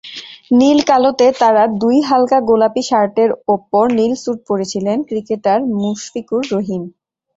নীল-কালোতে 0.59 1.27
তারা 1.41 1.63
দুইহালকা 1.81 2.37
গোলাপি 2.49 2.83
শার্টের 2.89 3.29
ওপরে 3.53 3.89
নীল 3.97 4.13
স্যুট 4.21 4.39
পরেছিলেন 4.49 4.97
ক্রিকেটার 5.09 5.59
মুশফিকুর 5.77 6.43
রহিম। 6.53 6.83